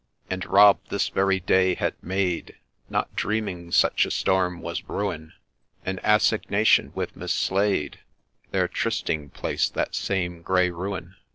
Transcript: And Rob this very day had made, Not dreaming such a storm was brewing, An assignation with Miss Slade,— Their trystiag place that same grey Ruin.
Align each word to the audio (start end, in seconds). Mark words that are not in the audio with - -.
And 0.31 0.43
Rob 0.45 0.79
this 0.89 1.09
very 1.09 1.39
day 1.39 1.75
had 1.75 1.93
made, 2.01 2.55
Not 2.89 3.15
dreaming 3.15 3.71
such 3.71 4.03
a 4.03 4.09
storm 4.09 4.59
was 4.59 4.81
brewing, 4.81 5.33
An 5.85 5.99
assignation 6.03 6.91
with 6.95 7.15
Miss 7.15 7.35
Slade,— 7.35 7.99
Their 8.51 8.67
trystiag 8.67 9.31
place 9.33 9.69
that 9.69 9.93
same 9.93 10.41
grey 10.41 10.71
Ruin. 10.71 11.17